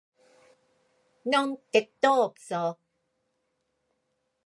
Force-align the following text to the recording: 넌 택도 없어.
넌 1.21 1.57
택도 1.71 2.11
없어. 2.23 2.75